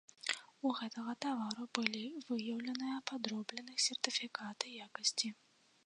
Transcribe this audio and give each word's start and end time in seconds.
У 0.67 0.69
гэтага 0.77 1.13
тавару 1.25 1.67
былі 1.79 2.01
выяўленыя 2.31 2.97
падробленых 3.13 3.77
сертыфікаты 3.89 4.77
якасці. 4.89 5.29